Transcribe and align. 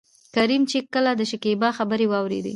کريم 0.35 0.61
چې 0.71 0.77
کله 0.93 1.11
دشکيبا 1.21 1.69
خبرې 1.77 2.05
واورېدې. 2.09 2.49